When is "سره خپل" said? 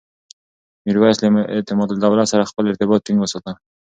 2.31-2.63